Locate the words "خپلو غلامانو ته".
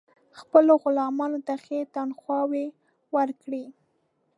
0.39-1.53